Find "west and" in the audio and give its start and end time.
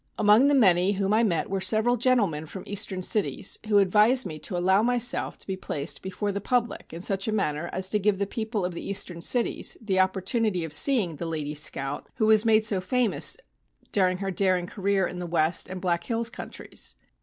15.27-15.79